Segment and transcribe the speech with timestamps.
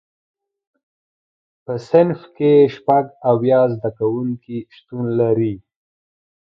[1.63, 5.55] په صنف کې شپږ اویا زده کوونکي شتون لري.